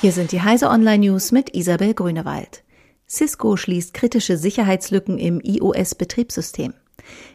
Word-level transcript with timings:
Hier 0.00 0.12
sind 0.12 0.30
die 0.30 0.42
Heise 0.42 0.68
Online 0.68 1.10
News 1.10 1.32
mit 1.32 1.56
Isabel 1.56 1.92
Grünewald. 1.92 2.62
Cisco 3.08 3.56
schließt 3.56 3.94
kritische 3.94 4.36
Sicherheitslücken 4.36 5.18
im 5.18 5.40
iOS-Betriebssystem. 5.40 6.72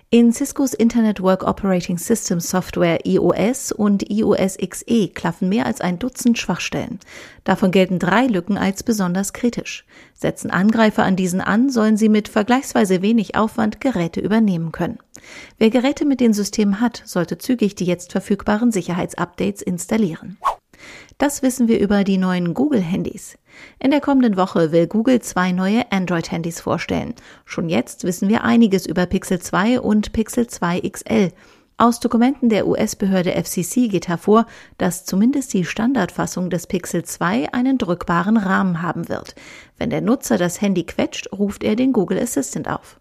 In 0.09 0.32
Ciscos 0.32 0.73
Internet 0.73 1.21
Work 1.21 1.44
Operating 1.44 1.97
System 1.97 2.39
Software 2.39 3.05
iOS 3.05 3.73
und 3.73 4.10
iOS 4.10 4.57
XE 4.57 5.10
klaffen 5.10 5.49
mehr 5.49 5.65
als 5.65 5.81
ein 5.81 5.99
Dutzend 5.99 6.39
Schwachstellen. 6.39 6.99
Davon 7.44 7.71
gelten 7.71 7.99
drei 7.99 8.27
Lücken 8.27 8.57
als 8.57 8.84
besonders 8.84 9.34
kritisch. 9.34 9.84
Setzen 10.14 10.50
Angreifer 10.50 11.04
an 11.04 11.18
diesen 11.18 11.41
an, 11.41 11.70
sollen 11.70 11.98
sie 11.98 12.07
mit 12.07 12.30
vergleichsweise 12.30 13.02
wenig 13.02 13.36
Aufwand 13.36 13.82
Geräte 13.82 14.21
übernehmen 14.21 14.71
können. 14.71 15.00
Wer 15.57 15.70
Geräte 15.70 16.05
mit 16.05 16.21
den 16.21 16.32
Systemen 16.32 16.80
hat, 16.80 17.04
sollte 17.04 17.38
zügig 17.38 17.75
die 17.75 17.86
jetzt 17.86 18.14
verfügbaren 18.14 18.71
Sicherheitsupdates 18.71 19.61
installieren. 19.61 20.38
Das 21.18 21.41
wissen 21.41 21.68
wir 21.68 21.79
über 21.79 22.04
die 22.04 22.17
neuen 22.17 22.53
Google-Handys. 22.53 23.38
In 23.80 23.91
der 23.91 24.02
kommenden 24.02 24.35
Woche 24.35 24.71
will 24.71 24.88
Google 24.88 25.21
zwei 25.21 25.52
neue 25.52 25.91
Android-Handys 25.91 26.59
vorstellen. 26.59 27.13
Schon 27.45 27.70
jetzt 27.70 28.03
wissen 28.03 28.30
wir 28.30 28.44
einiges 28.44 28.85
über 28.85 29.05
Pixel 29.05 29.39
2 29.39 29.80
und 29.80 30.11
Pixel 30.13 30.48
2 30.48 30.81
XL. 30.81 31.31
Aus 31.77 32.00
Dokumenten 32.00 32.50
der 32.50 32.68
US-Behörde 32.68 33.32
FCC 33.32 33.88
geht 33.88 34.08
hervor, 34.08 34.45
dass 34.77 35.05
zumindest 35.05 35.54
die 35.54 35.66
Standardfassung 35.66 36.52
des 36.52 36.68
Pixel 36.68 37.04
2 37.04 37.52
einen 37.52 37.80
drückbaren 37.80 38.38
Rahmen 38.38 38.84
haben 38.84 39.09
wird. 39.09 39.34
Wenn 39.78 39.90
der 39.90 40.02
Nutzer 40.02 40.38
das 40.38 40.62
Handy 40.62 40.84
quetscht, 40.84 41.31
ruft 41.31 41.64
er 41.64 41.76
den 41.76 41.91
Google 41.91 42.20
Assistant 42.20 42.70
auf. 42.70 43.00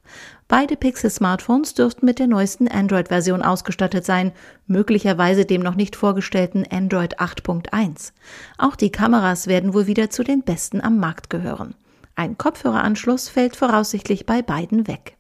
Beide 0.49 0.77
Pixel-Smartphones 0.77 1.75
dürften 1.75 2.07
mit 2.07 2.19
der 2.19 2.27
neuesten 2.27 2.67
Android-Version 2.67 3.43
ausgestattet 3.43 4.07
sein, 4.07 4.33
möglicherweise 4.67 5.45
dem 5.45 5.61
noch 5.63 5.75
nicht 5.75 5.95
vorgestellten 5.95 6.65
Android 6.71 7.21
8.1. 7.21 8.13
Auch 8.57 8.77
die 8.77 8.91
Kameras 8.91 9.47
werden 9.47 9.75
wohl 9.75 9.87
wieder 9.87 10.09
zu 10.09 10.25
den 10.25 10.43
besten 10.43 10.81
am 10.81 10.99
Markt 10.99 11.29
gehören. 11.29 11.75
Ein 12.15 12.39
Kopfhöreranschluss 12.39 13.29
fällt 13.29 13.57
voraussichtlich 13.57 14.27
bei 14.27 14.43
beiden 14.43 14.87
weg. 14.89 15.17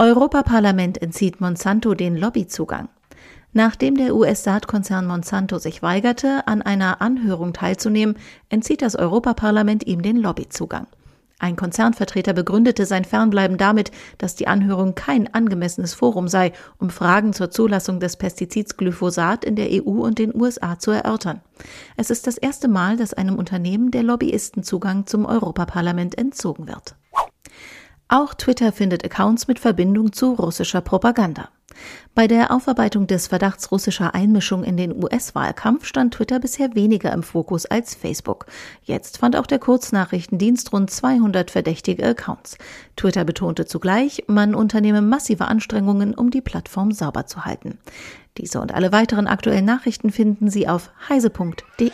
Europaparlament 0.00 1.02
entzieht 1.02 1.40
Monsanto 1.40 1.92
den 1.94 2.16
Lobbyzugang. 2.16 2.88
Nachdem 3.52 3.96
der 3.96 4.14
US-Saatkonzern 4.14 5.04
Monsanto 5.04 5.58
sich 5.58 5.82
weigerte, 5.82 6.46
an 6.46 6.62
einer 6.62 7.02
Anhörung 7.02 7.52
teilzunehmen, 7.52 8.16
entzieht 8.48 8.82
das 8.82 8.94
Europaparlament 8.94 9.84
ihm 9.88 10.00
den 10.00 10.16
Lobbyzugang. 10.16 10.86
Ein 11.40 11.56
Konzernvertreter 11.56 12.32
begründete 12.32 12.86
sein 12.86 13.04
Fernbleiben 13.04 13.58
damit, 13.58 13.90
dass 14.18 14.36
die 14.36 14.46
Anhörung 14.46 14.94
kein 14.94 15.34
angemessenes 15.34 15.94
Forum 15.94 16.28
sei, 16.28 16.52
um 16.78 16.90
Fragen 16.90 17.32
zur 17.32 17.50
Zulassung 17.50 17.98
des 17.98 18.16
Pestizids 18.16 18.76
Glyphosat 18.76 19.44
in 19.44 19.56
der 19.56 19.68
EU 19.72 20.04
und 20.04 20.20
den 20.20 20.32
USA 20.32 20.78
zu 20.78 20.92
erörtern. 20.92 21.40
Es 21.96 22.10
ist 22.10 22.28
das 22.28 22.38
erste 22.38 22.68
Mal, 22.68 22.96
dass 22.96 23.14
einem 23.14 23.36
Unternehmen 23.36 23.90
der 23.90 24.04
Lobbyistenzugang 24.04 25.08
zum 25.08 25.26
Europaparlament 25.26 26.16
entzogen 26.16 26.68
wird. 26.68 26.94
Auch 28.10 28.32
Twitter 28.32 28.72
findet 28.72 29.04
Accounts 29.04 29.48
mit 29.48 29.58
Verbindung 29.58 30.14
zu 30.14 30.32
russischer 30.32 30.80
Propaganda. 30.80 31.50
Bei 32.14 32.26
der 32.26 32.50
Aufarbeitung 32.50 33.06
des 33.06 33.26
Verdachts 33.28 33.70
russischer 33.70 34.14
Einmischung 34.14 34.64
in 34.64 34.78
den 34.78 34.96
US-Wahlkampf 34.96 35.84
stand 35.84 36.14
Twitter 36.14 36.40
bisher 36.40 36.74
weniger 36.74 37.12
im 37.12 37.22
Fokus 37.22 37.66
als 37.66 37.94
Facebook. 37.94 38.46
Jetzt 38.82 39.18
fand 39.18 39.36
auch 39.36 39.46
der 39.46 39.58
Kurznachrichtendienst 39.58 40.72
rund 40.72 40.90
200 40.90 41.50
verdächtige 41.50 42.06
Accounts. 42.06 42.56
Twitter 42.96 43.24
betonte 43.24 43.66
zugleich, 43.66 44.24
man 44.26 44.54
unternehme 44.54 45.02
massive 45.02 45.44
Anstrengungen, 45.44 46.14
um 46.14 46.30
die 46.30 46.40
Plattform 46.40 46.92
sauber 46.92 47.26
zu 47.26 47.44
halten. 47.44 47.78
Diese 48.38 48.60
und 48.60 48.72
alle 48.72 48.90
weiteren 48.90 49.26
aktuellen 49.26 49.66
Nachrichten 49.66 50.10
finden 50.10 50.48
Sie 50.48 50.66
auf 50.66 50.90
heise.de. 51.10 51.92